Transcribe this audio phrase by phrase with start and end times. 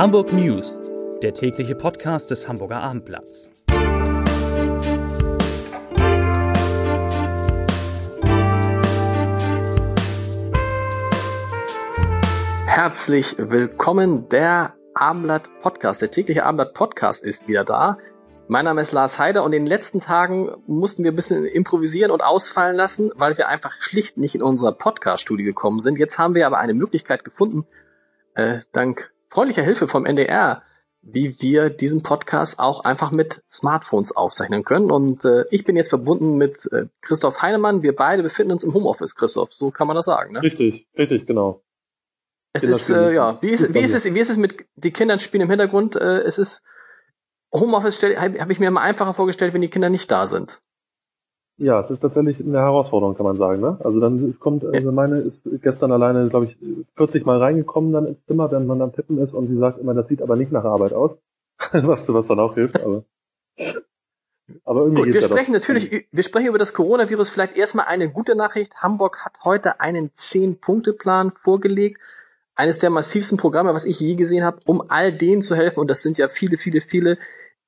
[0.00, 0.80] Hamburg News,
[1.22, 3.50] der tägliche Podcast des Hamburger Abendblatts.
[12.64, 16.00] Herzlich willkommen, der Abendblatt Podcast.
[16.00, 17.98] Der tägliche Abendblatt Podcast ist wieder da.
[18.48, 22.10] Mein Name ist Lars Heider und in den letzten Tagen mussten wir ein bisschen improvisieren
[22.10, 25.98] und ausfallen lassen, weil wir einfach schlicht nicht in unser Podcast-Studio gekommen sind.
[25.98, 27.66] Jetzt haben wir aber eine Möglichkeit gefunden,
[28.32, 30.62] äh, dank freundlicher Hilfe vom NDR,
[31.02, 34.90] wie wir diesen Podcast auch einfach mit Smartphones aufzeichnen können.
[34.90, 37.82] Und äh, ich bin jetzt verbunden mit äh, Christoph Heinemann.
[37.82, 39.52] Wir beide befinden uns im Homeoffice, Christoph.
[39.52, 40.42] So kann man das sagen, ne?
[40.42, 41.62] Richtig, richtig, genau.
[42.52, 45.20] Es ist, äh, ja, wie ist, wie ist es, wie ist es mit, die Kindern
[45.20, 46.62] spielen im Hintergrund, äh, es ist,
[47.52, 50.60] Homeoffice habe hab ich mir immer einfacher vorgestellt, wenn die Kinder nicht da sind.
[51.60, 53.60] Ja, es ist tatsächlich eine Herausforderung, kann man sagen.
[53.60, 53.76] Ne?
[53.84, 56.56] Also dann, es kommt, also meine ist gestern alleine, glaube ich,
[56.96, 59.92] 40 Mal reingekommen dann ins Zimmer, während man am Tippen ist und sie sagt immer,
[59.92, 61.18] das sieht aber nicht nach Arbeit aus.
[61.72, 63.04] was, was dann auch hilft, aber.
[64.64, 65.60] aber irgendwie Gut, wir sprechen doch.
[65.60, 67.28] natürlich, wir sprechen über das Coronavirus.
[67.28, 68.76] Vielleicht erstmal eine gute Nachricht.
[68.76, 72.00] Hamburg hat heute einen Zehn-Punkte-Plan vorgelegt.
[72.54, 75.80] Eines der massivsten Programme, was ich je gesehen habe, um all denen zu helfen.
[75.80, 77.18] Und das sind ja viele, viele, viele,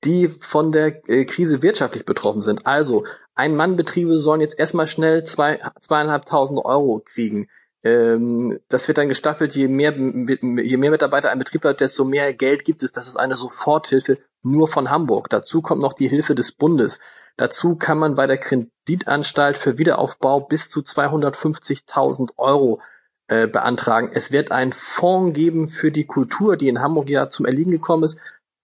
[0.05, 2.67] die von der äh, Krise wirtschaftlich betroffen sind.
[2.67, 7.49] Also ein-Mann-Betriebe sollen jetzt erstmal schnell zwei, zweieinhalbtausend Euro kriegen.
[7.85, 12.33] Ähm, das wird dann gestaffelt, je mehr, je mehr Mitarbeiter ein Betrieb hat, desto mehr
[12.35, 12.93] Geld gibt es.
[12.93, 15.31] Das ist eine Soforthilfe nur von Hamburg.
[15.31, 17.01] Dazu kommt noch die Hilfe des Bundes.
[17.37, 22.81] Dazu kann man bei der Kreditanstalt für Wiederaufbau bis zu 250.000 Euro
[23.29, 24.11] äh, beantragen.
[24.13, 28.05] Es wird einen Fonds geben für die Kultur, die in Hamburg ja zum Erliegen gekommen
[28.05, 28.21] ist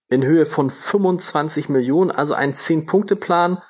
[0.08, 3.62] in Höhe von 25 Millionen, also ein 10-Punkte-Plan,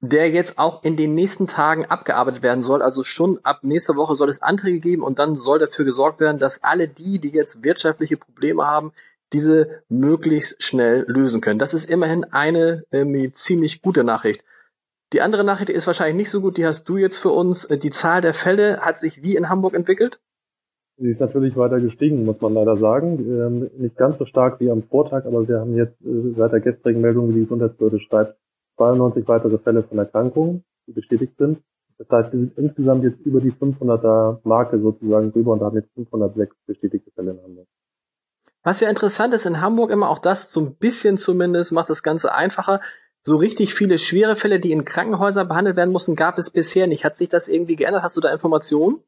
[0.00, 2.82] der jetzt auch in den nächsten Tagen abgearbeitet werden soll.
[2.82, 6.38] Also schon ab nächster Woche soll es Anträge geben und dann soll dafür gesorgt werden,
[6.38, 8.92] dass alle die, die jetzt wirtschaftliche Probleme haben,
[9.32, 11.58] diese möglichst schnell lösen können.
[11.58, 14.44] Das ist immerhin eine äh, ziemlich gute Nachricht.
[15.12, 17.66] Die andere Nachricht ist wahrscheinlich nicht so gut, die hast du jetzt für uns.
[17.68, 20.20] Die Zahl der Fälle hat sich wie in Hamburg entwickelt?
[20.96, 23.18] Sie ist natürlich weiter gestiegen, muss man leider sagen.
[23.18, 26.60] Ähm, nicht ganz so stark wie am Vortag, aber wir haben jetzt äh, seit der
[26.60, 28.38] gestrigen Meldung, wie die Gesundheitsbehörde schreibt,
[28.76, 31.58] 92 weitere Fälle von Erkrankungen, die bestätigt sind.
[31.98, 35.92] Das heißt, wir sind insgesamt jetzt über die 500er Marke sozusagen drüber und haben jetzt
[35.94, 37.66] 506 bestätigte Fälle in Hamburg.
[38.62, 42.02] Was ja interessant ist in Hamburg immer auch das, so ein bisschen zumindest, macht das
[42.02, 42.80] Ganze einfacher.
[43.20, 47.04] So richtig viele schwere Fälle, die in Krankenhäusern behandelt werden mussten, gab es bisher nicht.
[47.04, 48.02] Hat sich das irgendwie geändert?
[48.02, 49.00] Hast du da Informationen?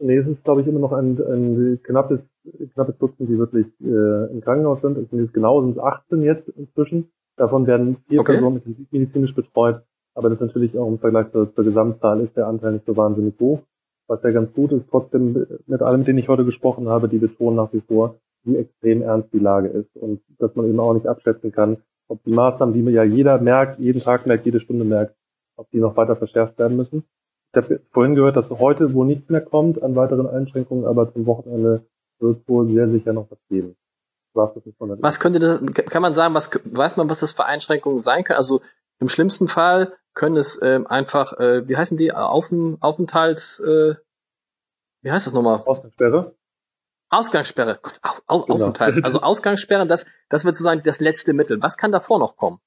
[0.00, 2.32] Nee, es ist, glaube ich, immer noch ein, ein knappes,
[2.74, 4.96] knappes Dutzend, die wirklich äh, im Krankenhaus sind.
[4.96, 7.10] Es sind jetzt genau sind 18 jetzt inzwischen.
[7.36, 8.34] Davon werden vier okay.
[8.34, 9.82] Personen medizinisch betreut.
[10.14, 13.34] Aber das natürlich auch im Vergleich zur, zur Gesamtzahl ist der Anteil nicht so wahnsinnig
[13.40, 13.60] hoch.
[14.08, 17.18] Was ja ganz gut ist, trotzdem mit allem, mit denen ich heute gesprochen habe, die
[17.18, 20.94] betonen nach wie vor, wie extrem ernst die Lage ist und dass man eben auch
[20.94, 21.76] nicht abschätzen kann,
[22.08, 25.14] ob die Maßnahmen, die mir ja jeder merkt, jeden Tag merkt, jede Stunde merkt,
[25.56, 27.04] ob die noch weiter verschärft werden müssen.
[27.52, 31.26] Ich habe vorhin gehört, dass heute wohl nichts mehr kommt an weiteren Einschränkungen, aber zum
[31.26, 31.86] Wochenende
[32.18, 33.76] wird es wohl sehr sicher noch was geben.
[34.34, 38.22] Was, was könnte das, kann man sagen, was weiß man, was das für Einschränkungen sein
[38.24, 38.36] können?
[38.36, 38.60] Also
[39.00, 43.94] im schlimmsten Fall können es ähm, einfach, äh, wie heißen die, Aufen, Aufenthalts, äh,
[45.02, 45.62] wie heißt das nochmal?
[45.64, 46.34] Ausgangssperre.
[47.08, 48.54] Ausgangssperre, Gott, au, au, genau.
[48.56, 49.02] Aufenthalt.
[49.04, 51.62] Also Ausgangssperre, das, das wird sozusagen das letzte Mittel.
[51.62, 52.60] Was kann davor noch kommen?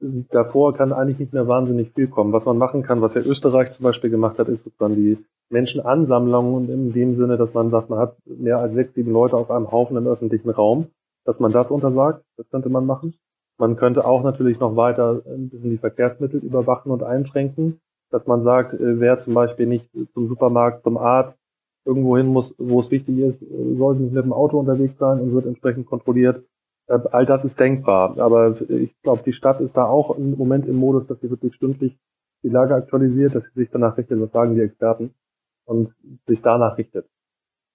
[0.00, 2.32] Davor kann eigentlich nicht mehr wahnsinnig viel kommen.
[2.32, 5.18] Was man machen kann, was ja Österreich zum Beispiel gemacht hat, ist sozusagen die
[5.50, 9.36] Menschenansammlung und in dem Sinne, dass man sagt, man hat mehr als sechs, sieben Leute
[9.36, 10.86] auf einem Haufen im öffentlichen Raum,
[11.24, 13.14] dass man das untersagt, das könnte man machen.
[13.58, 18.42] Man könnte auch natürlich noch weiter ein bisschen die Verkehrsmittel überwachen und einschränken, dass man
[18.42, 21.38] sagt, äh, wer zum Beispiel nicht zum Supermarkt, zum Arzt
[21.84, 25.20] irgendwo hin muss, wo es wichtig ist, äh, soll nicht mit dem Auto unterwegs sein
[25.20, 26.44] und wird entsprechend kontrolliert.
[26.90, 28.18] Äh, all das ist denkbar.
[28.18, 31.54] Aber ich glaube, die Stadt ist da auch im Moment im Modus, dass sie wirklich
[31.54, 31.98] stündlich
[32.42, 35.14] die Lage aktualisiert, dass sie sich danach richtet, was sagen die Experten,
[35.64, 35.94] und
[36.26, 37.06] sich danach richtet.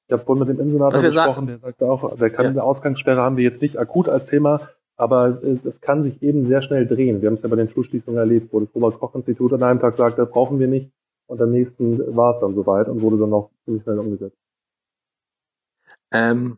[0.07, 2.51] Ich habe vorhin mit dem Innensenator gesprochen, der sagte auch, der kann ja.
[2.51, 6.61] eine Ausgangssperre haben wir jetzt nicht akut als Thema, aber es kann sich eben sehr
[6.61, 7.21] schnell drehen.
[7.21, 10.25] Wir haben es ja bei den Schulschließungen erlebt, wo das Robert-Koch-Institut an einem Tag sagte,
[10.25, 10.91] brauchen wir nicht,
[11.27, 14.37] und am nächsten war es dann soweit und wurde dann noch ziemlich schnell umgesetzt.
[16.11, 16.57] Ähm,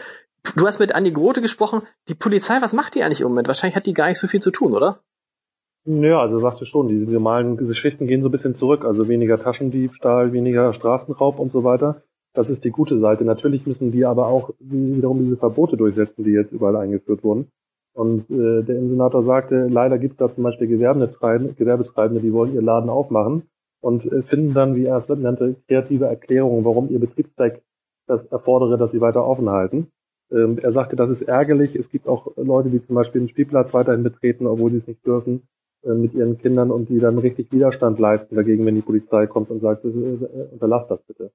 [0.55, 1.83] Du hast mit Andi Grote gesprochen.
[2.07, 3.47] Die Polizei, was macht die eigentlich im Moment?
[3.47, 4.99] Wahrscheinlich hat die gar nicht so viel zu tun, oder?
[5.85, 8.83] Ja, also sagte schon, die normalen Geschichten gehen so ein bisschen zurück.
[8.83, 12.03] Also weniger Taschendiebstahl, weniger Straßenraub und so weiter.
[12.33, 13.23] Das ist die gute Seite.
[13.23, 17.49] Natürlich müssen die aber auch wiederum diese Verbote durchsetzen, die jetzt überall eingeführt wurden.
[17.93, 22.61] Und äh, der Insenator sagte, leider gibt es da zum Beispiel Gewerbetreibende, die wollen ihr
[22.61, 23.43] Laden aufmachen
[23.81, 27.61] und äh, finden dann, wie er es nannte, kreative Erklärungen, warum ihr Betriebszweck
[28.07, 29.91] das erfordere, dass sie weiter offen halten.
[30.31, 31.75] Ähm, er sagte, das ist ärgerlich.
[31.75, 35.05] Es gibt auch Leute, die zum Beispiel den Spielplatz weiterhin betreten, obwohl sie es nicht
[35.05, 35.47] dürfen,
[35.83, 39.49] äh, mit ihren Kindern und die dann richtig Widerstand leisten dagegen, wenn die Polizei kommt
[39.49, 41.31] und sagt, äh, äh unterlacht das bitte.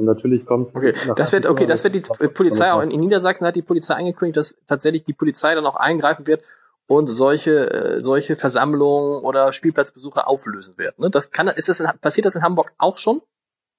[0.00, 3.46] Und natürlich kommt Okay, das wird, okay, das wird die Polizei auch in, in Niedersachsen
[3.46, 6.42] hat die Polizei angekündigt, dass tatsächlich die Polizei dann auch eingreifen wird
[6.86, 10.98] und solche äh, solche Versammlungen oder Spielplatzbesuche auflösen wird.
[10.98, 11.10] Ne?
[11.10, 13.20] Das kann, ist das in, passiert das in Hamburg auch schon?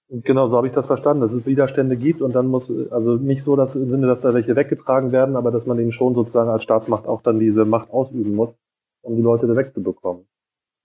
[0.09, 3.44] Genau, so habe ich das verstanden, dass es Widerstände gibt und dann muss, also nicht
[3.44, 6.51] so dass im Sinne, dass da welche weggetragen werden, aber dass man eben schon sozusagen
[6.51, 8.53] als Staatsmacht auch dann diese Macht ausüben muss,
[9.01, 10.27] um die Leute da wegzubekommen.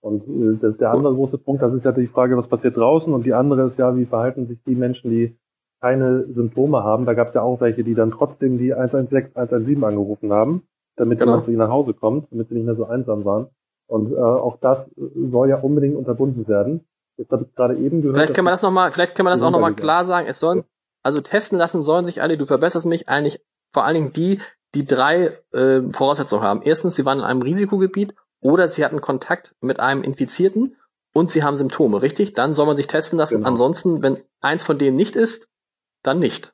[0.07, 0.23] Und
[0.63, 3.33] äh, der andere große Punkt, das ist ja die Frage, was passiert draußen und die
[3.33, 5.37] andere ist ja, wie verhalten sich die Menschen, die
[5.81, 7.05] keine Symptome haben.
[7.05, 10.63] Da gab es ja auch welche, die dann trotzdem die 116, 117 angerufen haben,
[10.95, 11.31] damit genau.
[11.31, 13.47] jemand zu ihnen nach Hause kommt, damit sie nicht mehr so einsam waren.
[13.87, 16.85] Und äh, auch das soll ja unbedingt unterbunden werden.
[17.17, 18.15] Jetzt habe ich gerade eben gehört.
[18.15, 20.27] Vielleicht kann man das noch mal, vielleicht kann man das auch nochmal klar sagen.
[20.29, 20.63] Es sollen,
[21.03, 23.43] also testen lassen sollen sich alle, du verbesserst mich eigentlich
[23.73, 24.39] vor allen Dingen die,
[24.73, 26.61] die drei äh, Voraussetzungen haben.
[26.63, 30.75] Erstens, sie waren in einem Risikogebiet oder sie hatten Kontakt mit einem Infizierten
[31.13, 32.33] und sie haben Symptome, richtig?
[32.33, 33.37] Dann soll man sich testen lassen.
[33.37, 33.47] Genau.
[33.47, 35.49] Ansonsten, wenn eins von denen nicht ist,
[36.03, 36.53] dann nicht.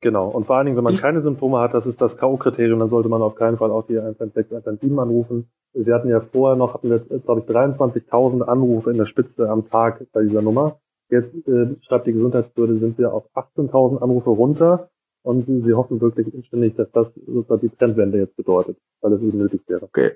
[0.00, 0.28] Genau.
[0.28, 2.88] Und vor allen Dingen, wenn man Dies keine Symptome hat, das ist das K.O.-Kriterium, dann
[2.88, 5.50] sollte man auf keinen Fall auch die 116, 117 anrufen.
[5.72, 9.68] Wir hatten ja vorher noch, hatten wir, glaube ich, 23.000 Anrufe in der Spitze am
[9.68, 10.80] Tag bei dieser Nummer.
[11.10, 14.88] Jetzt äh, schreibt die Gesundheitsbehörde, sind wir auf 18.000 Anrufe runter
[15.22, 19.38] und sie hoffen wirklich inständig, dass das sozusagen die Trendwende jetzt bedeutet, weil es eben
[19.38, 19.82] nötig wäre.
[19.82, 20.12] Okay.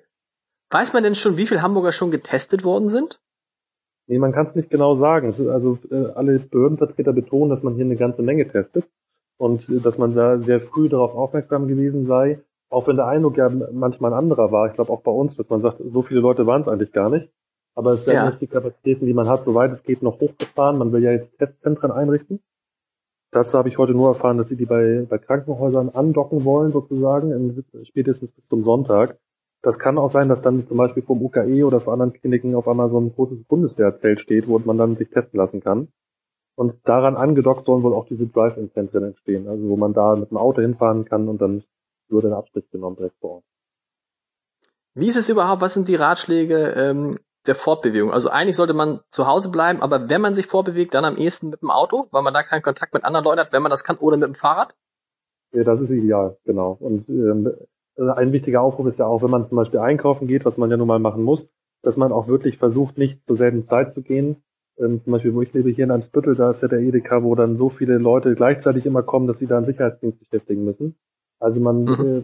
[0.70, 3.20] Weiß man denn schon, wie viele Hamburger schon getestet worden sind?
[4.06, 5.26] Nee, man kann es nicht genau sagen.
[5.26, 8.86] Also äh, alle Behördenvertreter betonen, dass man hier eine ganze Menge testet
[9.38, 12.40] und äh, dass man da sehr früh darauf aufmerksam gewesen sei,
[12.70, 14.68] auch wenn der Eindruck ja manchmal ein anderer war.
[14.68, 17.08] Ich glaube auch bei uns, dass man sagt, so viele Leute waren es eigentlich gar
[17.08, 17.30] nicht.
[17.76, 18.28] Aber es werden ja.
[18.28, 20.78] jetzt die Kapazitäten, die man hat, soweit es geht, noch hochgefahren.
[20.78, 22.40] Man will ja jetzt Testzentren einrichten.
[23.32, 27.64] Dazu habe ich heute nur erfahren, dass sie die bei, bei Krankenhäusern andocken wollen, sozusagen,
[27.82, 29.18] spätestens bis zum Sonntag.
[29.64, 32.68] Das kann auch sein, dass dann zum Beispiel vom UKE oder vor anderen Kliniken auf
[32.68, 35.88] einmal so ein großes Bundeswehrzelt steht, wo man dann sich testen lassen kann.
[36.54, 40.36] Und daran angedockt sollen wohl auch diese Drive-In-Zentren entstehen, also wo man da mit dem
[40.36, 41.64] Auto hinfahren kann und dann
[42.08, 43.44] wird ein Abstrich genommen direkt vor Ort.
[44.92, 48.12] Wie ist es überhaupt, was sind die Ratschläge ähm, der Fortbewegung?
[48.12, 51.48] Also eigentlich sollte man zu Hause bleiben, aber wenn man sich vorbewegt, dann am ehesten
[51.48, 53.82] mit dem Auto, weil man da keinen Kontakt mit anderen Leuten hat, wenn man das
[53.82, 54.76] kann, oder mit dem Fahrrad?
[55.52, 56.76] Ja, das ist ideal, genau.
[56.78, 57.66] Und ähm, äh,
[57.96, 60.76] ein wichtiger Aufruf ist ja auch, wenn man zum Beispiel einkaufen geht, was man ja
[60.76, 61.48] nun mal machen muss,
[61.82, 64.42] dass man auch wirklich versucht, nicht zur selben Zeit zu gehen.
[64.78, 67.34] Ähm, zum Beispiel, wo ich lebe, hier in Ansbüttel, da ist ja der Edeka, wo
[67.34, 70.96] dann so viele Leute gleichzeitig immer kommen, dass sie da einen Sicherheitsdienst beschäftigen müssen.
[71.38, 72.16] Also man mhm.
[72.16, 72.22] äh,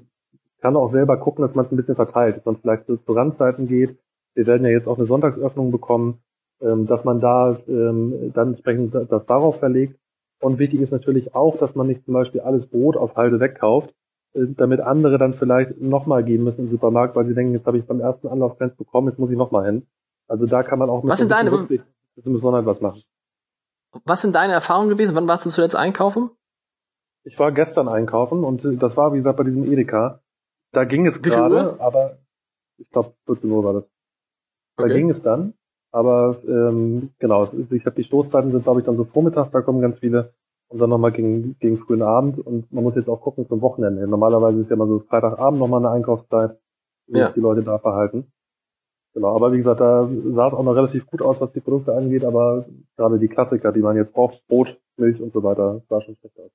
[0.60, 3.12] kann auch selber gucken, dass man es ein bisschen verteilt, dass man vielleicht so zu
[3.12, 3.96] Randzeiten geht.
[4.34, 6.18] Wir werden ja jetzt auch eine Sonntagsöffnung bekommen,
[6.60, 9.98] ähm, dass man da ähm, dann entsprechend das darauf verlegt.
[10.40, 13.90] Und wichtig ist natürlich auch, dass man nicht zum Beispiel alles Brot auf Halde wegkauft,
[13.90, 13.94] äh,
[14.32, 17.84] damit andere dann vielleicht nochmal gehen müssen im Supermarkt, weil sie denken, jetzt habe ich
[17.84, 19.86] beim ersten Anlauf keins bekommen, jetzt muss ich nochmal hin.
[20.28, 21.84] Also da kann man auch mit was sind deine, Rücksicht,
[22.14, 23.02] besonders was machen.
[24.04, 25.16] Was sind deine Erfahrungen gewesen?
[25.16, 26.30] Wann warst du zuletzt einkaufen?
[27.24, 30.22] Ich war gestern einkaufen und äh, das war, wie gesagt, bei diesem Edeka.
[30.72, 32.18] Da ging es gerade, aber
[32.78, 33.90] ich glaube 14 Uhr war das.
[34.76, 34.94] Da okay.
[34.94, 35.54] ging es dann,
[35.90, 39.80] aber ähm, genau, ich habe die Stoßzeiten sind, glaube ich, dann so vormittags, da kommen
[39.80, 40.32] ganz viele
[40.70, 44.06] und dann nochmal gegen, gegen frühen Abend und man muss jetzt auch gucken zum Wochenende.
[44.06, 46.58] Normalerweise ist ja immer so Freitagabend nochmal eine Einkaufszeit,
[47.08, 47.30] wie ja.
[47.30, 48.32] die Leute da verhalten.
[49.12, 51.92] Genau, aber wie gesagt, da sah es auch noch relativ gut aus, was die Produkte
[51.92, 56.00] angeht, aber gerade die Klassiker, die man jetzt braucht, Brot, Milch und so weiter, sah
[56.00, 56.52] schon schlecht aus.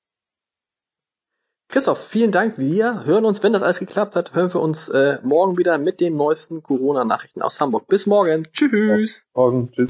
[1.68, 2.58] Christoph, vielen Dank.
[2.58, 6.00] Wir hören uns, wenn das alles geklappt hat, hören wir uns äh, morgen wieder mit
[6.00, 7.88] den neuesten Corona-Nachrichten aus Hamburg.
[7.88, 8.44] Bis morgen.
[8.54, 9.28] Tschüss.
[9.34, 9.72] Morgen.
[9.74, 9.90] Tschüss.